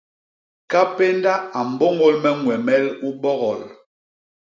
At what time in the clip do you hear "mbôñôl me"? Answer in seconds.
1.71-2.29